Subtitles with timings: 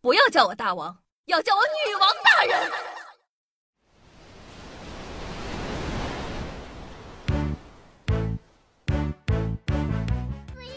[0.00, 2.58] 不要叫我大王，要叫我女王大人。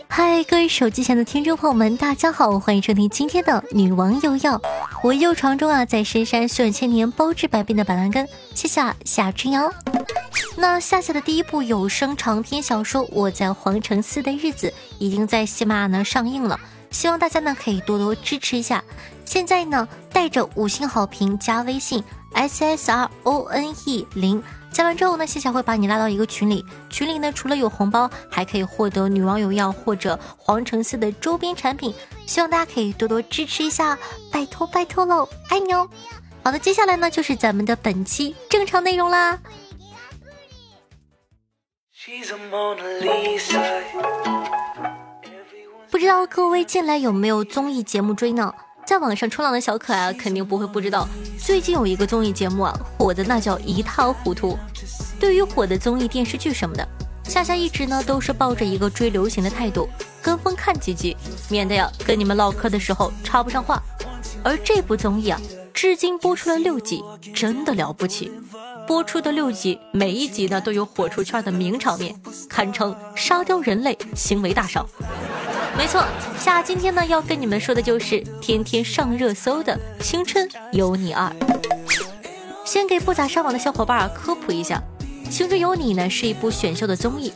[0.10, 4.58] 嗨，各位手机前的听众朋友们，大家好，欢迎收听今天的《女王又要》。
[5.02, 9.74] 我又床中啊，在深山修炼千年，包治百病的板蓝根，谢谢夏春瑶。
[10.58, 14.68] 那夏夏的第一部有声长篇小说《我在皇城寺的日子》
[15.00, 16.60] 已经在喜马拉雅呢上映了，
[16.94, 18.82] 希望大家呢可以多多支持一下。
[19.26, 22.02] 现在呢，带着五星好评加微信
[22.34, 24.42] s s r o n e 零。
[24.72, 31.94] 加完之后呢，谢谢会把你拉到一个群里，群里呢除了有红包，还可以获得女网友要或者皇城寺的周边产品，
[32.26, 33.98] 希望大家可以多多支持一下，
[34.32, 35.88] 拜托拜托喽，爱你哦。
[36.44, 39.40] 好的，接下来呢就是咱们的本期正常内容啦。
[41.96, 43.84] She's a Mona Lisa.
[46.04, 48.54] 知道各位近来有没有综艺节目追呢？
[48.86, 51.08] 在网上冲浪的小可爱啊肯定不会不知道，
[51.40, 54.60] 最近有一个综艺节目啊，火的那叫一塌糊涂。
[55.18, 56.86] 对于火的综艺电视剧什么的，
[57.24, 59.88] 夏夏一直呢都是抱着一个追流行的态度，
[60.22, 61.16] 跟风看几集，
[61.50, 63.82] 免得呀跟你们唠嗑的时候插不上话。
[64.44, 65.40] 而这部综艺啊，
[65.74, 67.02] 至今播出了六集，
[67.34, 68.30] 真的了不起。
[68.86, 72.14] 播出的六集，每一集呢都有火出圈的名场面，
[72.50, 74.86] 堪称沙雕人类行为大赏。
[75.76, 76.06] 没错，
[76.40, 81.28] 夏今天呢要跟你们说的就是天天上热搜的《青春有你二》。
[82.64, 84.82] 先给不咋上网的小伙伴科普一下，
[85.30, 87.34] 《青春有你》呢是一部选秀的综艺。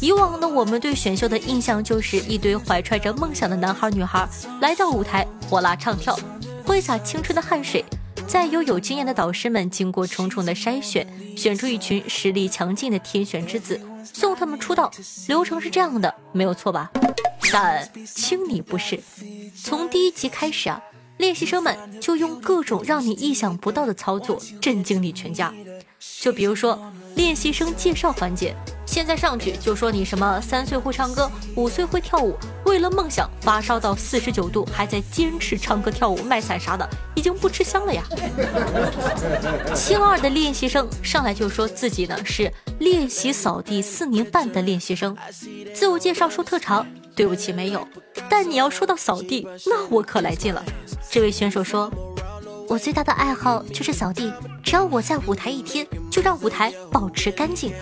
[0.00, 4.26] 以往呢，我们对选秀的印象就是一堆怀揣着梦想的男孩女孩
[4.60, 6.18] 来到舞台，火辣唱跳，
[6.64, 7.84] 挥洒青春的汗水。
[8.26, 14.90] 再由有经验的导师们经过重重的筛选，选出一群实力强劲的天选之子，送他们出道。
[15.26, 16.90] 流程是这样的，没有错吧？
[17.52, 19.00] 但青你不是，
[19.62, 20.80] 从第一集开始啊，
[21.18, 25.52] 练习生们就用各种让你意想不到的操作震惊你全家。
[26.20, 26.78] 就比如说
[27.14, 28.54] 练习生介绍环节，
[28.86, 38.02] 现在上去就说你什么三岁会唱歌，五岁会跳舞，为了梦想发烧到四十九度还在坚持唱歌跳舞卖惨啥的，已经不吃香了呀。
[39.74, 45.16] 青二的练习生上来就说自己呢是练习扫地四年半的练习生，
[45.74, 46.86] 自我介绍说特长。
[47.20, 47.86] 对不起，没有。
[48.30, 50.64] 但你要说到扫地，那我可来劲了。
[51.10, 51.92] 这位选手说
[52.66, 54.32] ：“我最大的爱好就是扫地，
[54.64, 57.74] 只要我在舞台一天，就让舞台保持干净。”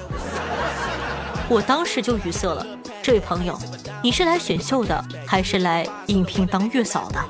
[1.48, 2.66] 我当时就语塞了。
[3.00, 3.56] 这位朋友，
[4.02, 7.24] 你是来选秀的，还是来应聘当月嫂的？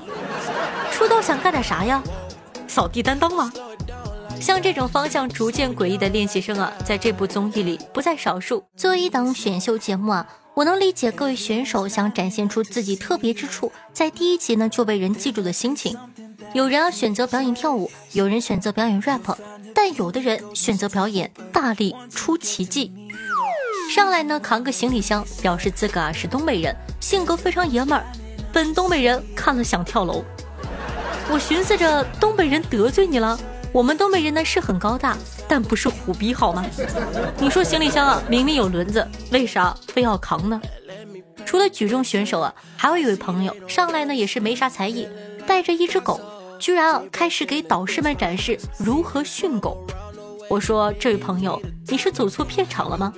[0.90, 2.02] 出道想干点啥呀？
[2.66, 3.52] 扫地担当吗？
[4.40, 8.64] 像这种方向逐渐诡异的练习生啊，在这部综艺里不在少数。
[8.78, 10.26] 作为一档选秀节目啊。
[10.58, 15.96] 我能理解各位选手想展现出自己特别之处，在第一集呢就被人记住的心情。
[16.52, 19.36] 有人啊选择表演跳舞，有人选择表演 rap，
[19.72, 22.92] 但有的人选择表演大力出奇迹。
[23.94, 28.04] 上来呢扛个行李箱，表示自个啊是东北人，性格非常爷们儿。
[28.52, 30.24] 本东北人看了想跳楼。
[31.30, 33.38] 我寻思着东北人得罪你了。
[33.72, 35.16] 我们东北人呢是很高大，
[35.48, 36.64] 但不是虎逼好吗？
[37.38, 40.60] 你说行李箱啊，明明有轮子，为啥非要扛呢？
[41.46, 45.08] 除了举重选手啊，还有一位朋友上来呢，也是没啥才艺，
[45.46, 46.20] 带着一只狗，
[46.58, 49.86] 居然啊开始给导师们展示如何训狗。
[50.50, 53.12] 我说这位朋友，你是走错片场了吗？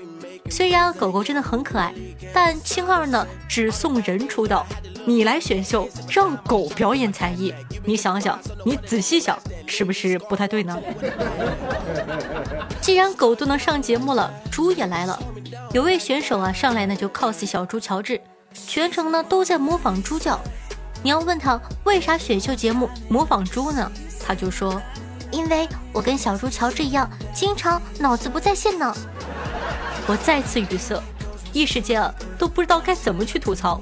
[0.48, 1.92] 虽然狗狗真的很可爱，
[2.32, 4.66] 但青二呢只送人出道，
[5.10, 7.52] 你来选秀让狗表演才艺，
[7.84, 10.78] 你想想，你仔细想，是不是不太对呢？
[12.80, 15.20] 既然狗都能上节目了，猪也来了。
[15.72, 18.20] 有位选手啊上来呢就 cos 小猪乔治，
[18.54, 20.40] 全程呢都在模仿猪叫。
[21.02, 23.90] 你要问他为啥选秀节目模仿猪呢？
[24.24, 24.80] 他就说，
[25.32, 28.94] 因为我跟小猪乔治一样，经常脑子不在线呢。
[30.06, 31.02] 我再次语塞，
[31.52, 33.80] 一时间啊都不知道该怎么去吐槽。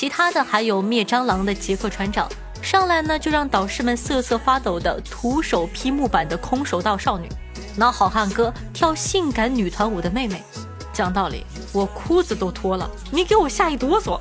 [0.00, 2.26] 其他的还有灭蟑螂的杰克船长，
[2.62, 7.28] 上来呢就让导师们瑟瑟发抖的徒手劈木板的空手道少女，
[7.76, 10.42] 拿好汉歌跳性感女团舞的妹妹。
[10.90, 11.44] 讲道理，
[11.74, 14.18] 我裤子都脱了，你给我吓一哆嗦，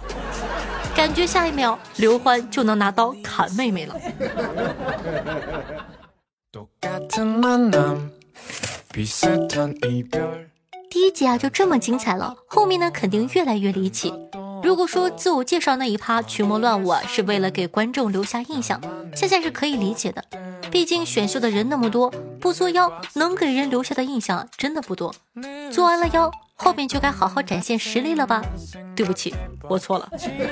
[0.93, 3.95] 感觉下一秒刘欢就能拿刀砍妹妹了。
[10.89, 14.13] 第一集啊就这么精彩了，后面呢肯定越来越离奇。
[14.63, 18.79] 如果说自我介绍那一趴群魔乱舞啊是为了给观众留下印象，
[19.15, 20.23] 现在是可以理解的。
[20.69, 25.13] 毕竟选秀的人那么多，不作妖能给人留下的印象真的不多。
[25.71, 28.43] 做完了妖，后面就该好好展现实力了吧？
[28.95, 29.33] 对不起，
[29.69, 30.09] 我错了。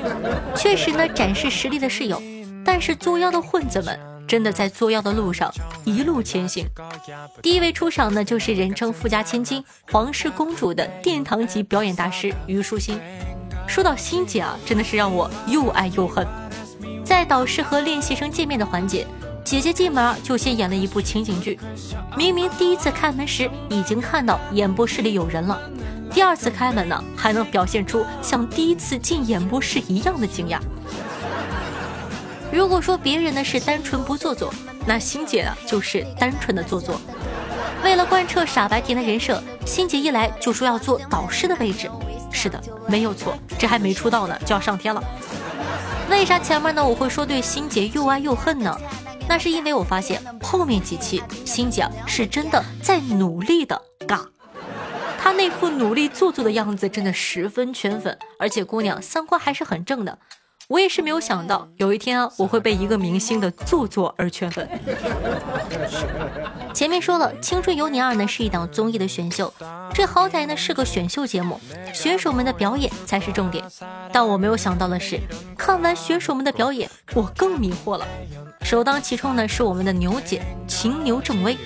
[0.56, 2.22] 确实呢，展示实力的是有，
[2.66, 5.52] 但但是作妖的混子们真的在作妖的路上
[5.84, 6.64] 一路前行。
[7.42, 13.00] 第一位出场呢，就是人称富家千金、皇室公主的殿堂级表演大师虞书欣。
[13.68, 16.26] 说到欣姐啊，真的是让我又爱又恨。
[17.04, 19.06] 在导师和练习生见面的环节，
[19.44, 21.60] 姐姐进门就先演了一部情景剧。
[22.18, 25.60] 明明第一次开门时已经看到演播室里有人了，
[26.12, 30.60] 第二次开门呢，还能表现出像第一次进演播室一样的惊讶。
[32.52, 34.54] 如果说别人呢是单纯不做作，
[34.86, 37.00] 那欣姐啊就是单纯的做作。
[37.84, 41.90] 为了贯彻傻白甜的人设，欣姐一来就说要坐导师的位置。
[42.32, 45.04] 是的，没有错，这还没出道呢就要上天了。
[46.10, 48.76] 为啥前面呢我会说对欣姐又爱又恨呢？
[49.28, 54.26] 那是因为我发现后面几期欣姐是真的在努力的嘎，
[55.20, 60.18] 她那副努力做作的样子真的十分圈粉，而且姑娘三观还是很正的。
[60.68, 64.68] 我也是没有想到，有一天，我会被一个明星的做作而圈粉。
[66.74, 69.54] 前面说了，《青春有你二》呢是一档综艺的选秀，
[69.94, 71.58] 这好歹呢是个选秀节目，
[71.94, 73.64] 选手们的表演才是重点。
[74.12, 75.18] 但我没有想到的是，
[75.58, 78.06] 看完选手们的表演，我更迷惑了。
[78.62, 81.58] 首当其冲呢是我们的牛姐秦牛正威，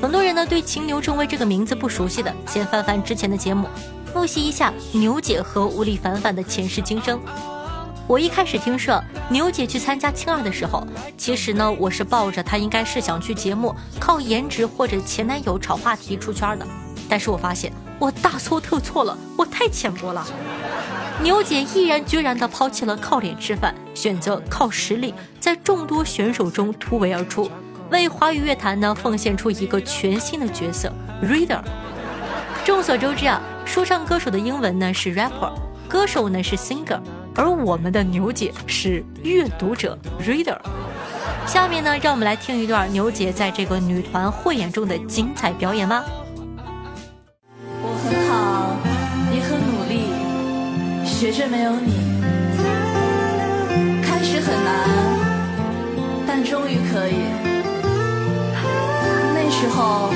[0.00, 3.68] 很多人呢对秦牛正威这个名字不熟悉的，先翻翻之前的节目，
[4.10, 7.20] 复习一下牛姐和吴亦凡凡的前世今生。
[8.08, 10.84] 我一开始听说牛姐去参加青二的时候，
[11.16, 16.66] 其实呢，我是抱着她应该是想去节目靠颜值或者前男友炒话题出圈的。
[17.08, 20.26] 但是我发现我大错特错了，我太浅薄了。
[21.22, 27.48] 牛姐毅然决然地抛弃了靠脸吃饭，选择靠实力在众多选手中突围而出，
[27.90, 31.60] 为华语乐坛呢奉献出一个全新的角色 ——reader。
[32.64, 35.52] 众所周知啊，说唱歌手的英文呢是 rapper，
[35.88, 37.00] 歌手呢是 singer。
[37.34, 40.58] 而我们的牛姐是阅读者 reader。
[41.46, 46.04] 下面呢，让我们来听一段牛姐在这个女团汇演中的精彩表演吧。
[47.82, 48.76] 我很好，
[49.34, 50.12] 也很努力，
[51.04, 51.92] 学着没有你，
[54.02, 54.88] 开始很难，
[56.26, 57.14] 但终于可以。
[59.34, 60.10] 那时候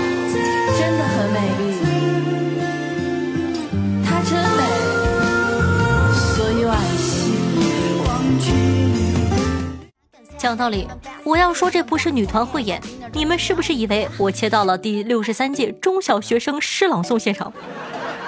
[10.47, 10.87] 讲道理，
[11.25, 12.81] 我要说这不是女团汇演，
[13.13, 17.53] 你们是不是以为我切到了第六十三届中小学生诗朗诵现场？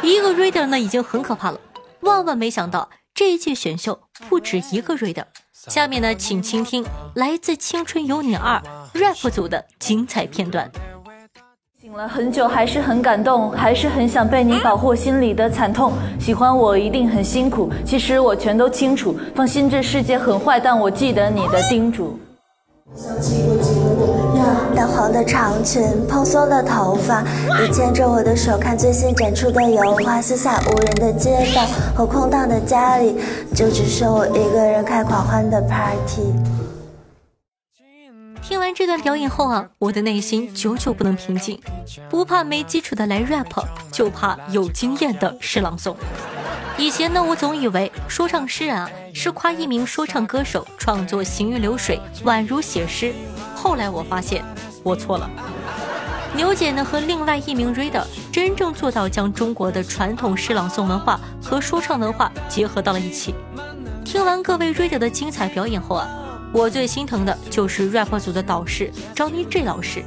[0.02, 1.60] 一个 reader 呢已经很可怕了，
[2.00, 5.26] 万万没想到这一届选秀不止一个 reader。
[5.52, 6.84] 下面呢，请倾听
[7.14, 8.60] 来自《青春有你二》
[9.00, 10.68] rap 组的精彩片段。
[11.88, 15.90] 醒了很久，还是很感动，还是很想被你保护心里的惨痛。
[16.20, 19.16] 喜欢我一定很辛苦，其实我全都清楚。
[19.34, 22.18] 放心，这世界很坏，但我记得你的叮嘱。
[24.76, 27.24] 淡黄的长裙，蓬松的头发，
[27.58, 30.20] 你牵着我的手，看最新展出的油画。
[30.20, 31.62] 四下无人的街道
[31.94, 33.16] 和空荡的家里，
[33.54, 36.34] 就只剩我一个人开狂欢的 party。
[38.58, 41.60] 听完这段表演后啊，我的内心久久不能平静。
[42.10, 45.94] 不怕没基础的来 rap，就怕有经验的诗朗诵。
[46.76, 53.14] 以前呢，我总以为说唱诗人啊是夸一名说唱歌手创作行云流水，宛如写诗。
[53.54, 54.44] 后来我发现
[54.82, 55.30] 我错了。
[56.34, 63.36] 牛姐呢和另外一名 reader 真正做到将中国的传统诗朗诵文化和说唱文化结合到了一起。
[64.04, 66.10] 听完各位 reader 的精彩表演后啊。
[66.52, 70.02] 我最心疼的就是 rap 组的导师张妮 J 老师，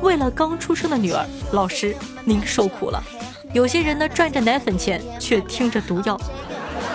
[0.00, 1.94] 为了刚出生的女儿，老师
[2.24, 3.02] 您受苦了。
[3.52, 6.18] 有些人呢赚着奶粉钱，却听着毒药。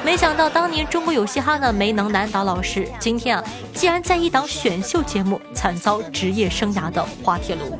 [0.04, 7.78] 没想到当年中国有嘻哈呢没能难倒老师，今天啊竟然在一档选秀节目惨遭职业生涯的滑铁卢。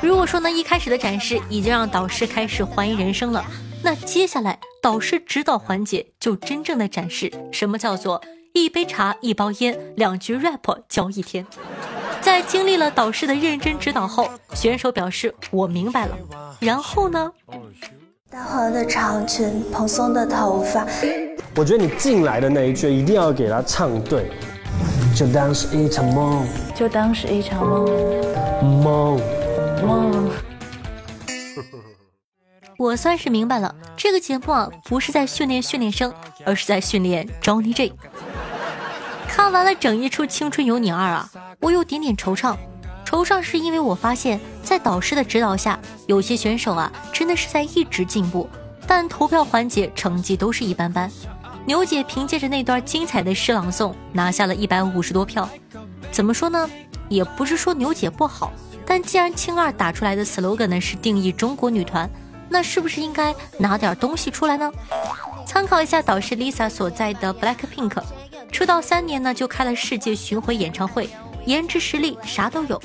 [0.00, 3.44] 如果说呢一开始的展示已经让导师开始怀疑人生了，
[3.82, 8.22] 那接下来导师指导环节就真正的展示什么叫做。
[8.56, 11.44] 一杯茶，一包烟，两局 rap 教一天。
[12.20, 16.16] 在经历了导师的认真指导后，选手表示我明白了。
[16.60, 17.32] 然后呢？
[18.30, 20.86] 淡黄的长裙，蓬松的头发。
[21.56, 24.30] 我觉得你进来的那一句一定要给他唱对。
[25.16, 26.46] 就当是一场梦，
[26.76, 27.84] 就当是一场梦。
[28.62, 29.20] 梦
[29.84, 30.30] 梦。
[32.78, 36.14] 我算是明白了，这个节目啊，不是在训练训练生，
[36.46, 37.92] 而是在训练 Johnny J。
[39.34, 42.56] 看完了整一出《青春有你二》啊，我有点点惆怅。
[43.04, 45.76] 惆怅是因为我发现，在导师的指导下，
[46.06, 48.48] 有些选手啊，真的是在一直进步，
[48.86, 51.10] 但投票环节成绩都是一般般。
[51.66, 55.48] 牛姐凭借着那段精彩的诗朗诵，拿下了一百五十多票。
[56.12, 56.70] 怎么说呢？
[57.08, 58.52] 也不是说牛姐不好，
[58.86, 62.08] 但既然青二打出来的 slogan 呢是定义中国女团，
[62.48, 64.70] 那是不是应该拿点东西出来呢？
[65.44, 68.00] 参考一下导师 Lisa 所在的 Blackpink，
[68.54, 71.10] 出道三年呢就开了世界巡回演唱会，
[71.44, 72.80] 颜值实力啥都有。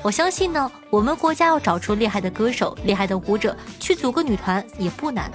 [0.00, 5.28] 我相信呢，我们国家要找出厉害的歌手、厉害的舞者去组个女团也不难。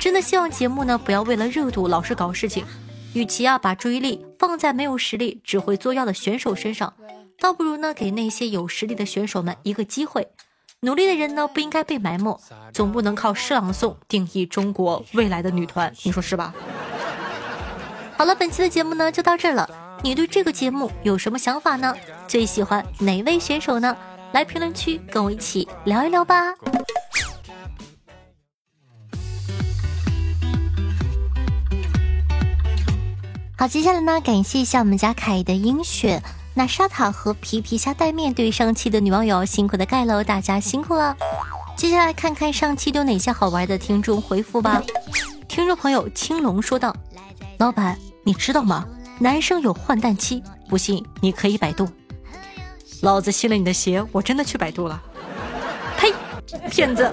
[0.00, 2.64] 真的希望节目呢不要为了热度老是搞事情，
[3.14, 6.92] 与其啊把注意力放在没有实力、只会作妖的选手身上，
[7.38, 10.26] 倒不如呢给那些有实力的选手们一个机会。
[10.80, 12.36] 努力的人呢不应该被埋没，
[12.72, 16.52] 总不能靠诗朗诵定义中国未来的女团，你说是吧？
[18.20, 19.66] 好了，本期的节目呢就到这儿了。
[20.02, 21.96] 你对这个节目有什么想法呢？
[22.28, 23.96] 最喜欢哪位选手呢？
[24.32, 26.54] 来评论区跟我一起聊一聊吧。
[33.56, 36.22] 好，接下来呢，感谢一下我们家凯的英选，
[36.52, 41.16] 那沙塔和皮皮虾带面对上期的女网友辛苦的盖楼，大家辛苦了。
[41.74, 44.82] 接下来看看上期都有哪些好玩的听众回复吧。
[45.48, 46.94] 听众朋友青龙说道
[47.58, 48.86] ：“老板，你知道吗？
[49.18, 51.88] 男生有换蛋期，不信你可以百度。”
[53.02, 55.02] 老子信了你的邪，我真的去百度了。
[55.96, 56.12] 呸，
[56.70, 57.10] 骗子！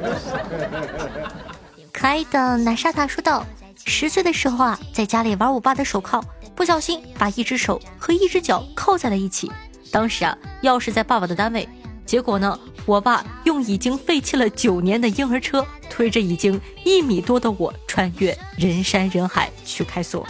[1.94, 3.46] 可爱的奶莎塔说道
[3.86, 6.24] ：“十岁的时候啊，在家里玩我爸的手铐。”
[6.56, 9.52] 不小心把一只手和一只脚铐在了一起，
[9.92, 11.70] 当时啊，钥匙在爸爸的单位，
[12.04, 20.28] 结果呢，我爸用已经废弃了九年的婴儿车推着已经一米多的我穿越人山人海去开锁。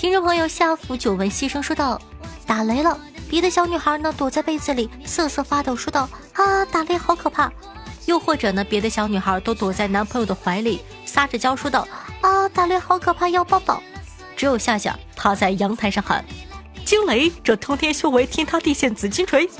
[0.00, 2.00] 听众朋友夏府久闻细声说道
[2.46, 7.52] ：“打雷了。”别的小女孩呢躲在被子里瑟瑟发抖说道：“啊，打雷好可怕。”
[8.08, 11.86] 又或者呢，别的小女孩都躲在男朋友的怀里撒着娇说道。
[12.22, 12.48] 啊！
[12.48, 13.82] 打雷好可怕，要抱抱。
[14.34, 16.24] 只有夏夏趴在阳台上喊
[16.86, 17.30] ：“惊雷！
[17.44, 19.50] 这通天修为，天塌地陷，紫金锤。”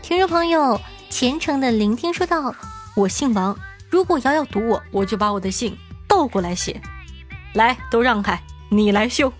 [0.00, 0.80] 听众朋友
[1.10, 2.54] 虔诚的聆听说道
[2.94, 3.58] ：“我姓王，
[3.90, 6.80] 如果瑶瑶堵我，我就把我的姓倒过来写。
[7.54, 8.40] 来，都让开，
[8.70, 9.32] 你来秀。”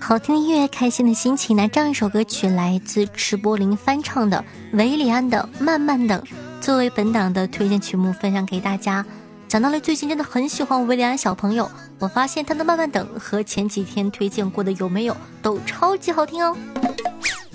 [0.00, 1.54] 好听的音乐，开心的心情。
[1.54, 6.18] 那这样一首歌曲来自池柏林翻唱的韦礼安的《慢慢等》，
[6.62, 9.04] 作为本档的推荐曲目分享给大家。
[9.48, 16.54] 讲到了最近真的很喜欢韦礼安小朋友，我发现他的《慢慢等》和前几天推荐过的有没有都超级好听哦。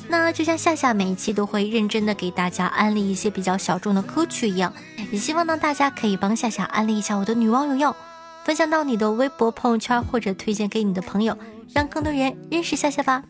[0.10, 4.74] 那就像夏夏每一期都会认真的给大家安利一些比较小众的歌曲一样，
[5.12, 7.96] 也希望呢大家可以帮夏夏安利一下我的女网友要
[8.44, 11.38] 分享到你的微博朋友圈或者推荐给你的朋友，
[11.76, 13.24] 让更多人认识夏夏吧。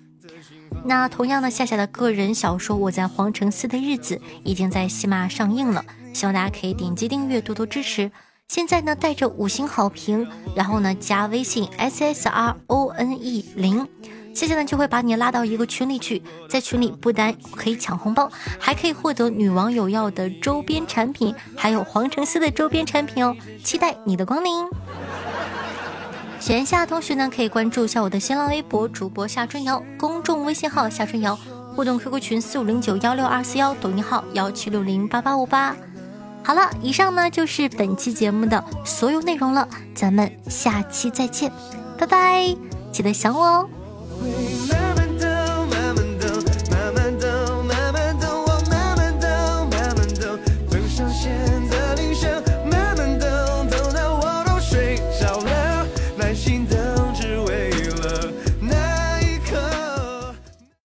[0.86, 4.16] 那同样呢，夏夏的个人小说《我在皇城寺的日子》
[4.46, 8.10] 已经在喜马上映了，希望大家可以点击订阅，多多支持。
[8.48, 13.88] 现在呢，带着五星好评，然后呢加微信 s s r o n e 零。
[14.34, 23.36] 接下来就会把你拉到一个群里去，在群里不单可以抢红包，还可以获得女网友要的周边产品，还有黄橙丝的周边产品哦！
[23.64, 24.68] 期待你的光临。
[26.40, 31.38] 喜欢夏同学呢，可以关注一下我的新浪微博主播夏春瑶，公众微信号夏春瑶，
[31.76, 35.76] 互动 QQ 群四五零九幺六二四幺，抖音号幺七六零八八五八。
[36.44, 41.52] 好了，以上呢就是本期节目的所有内容了，咱们下期再见，
[41.98, 42.56] 拜拜，
[42.92, 43.70] 记得想我哦。